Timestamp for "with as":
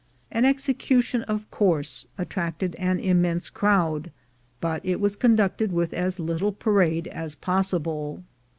5.71-6.17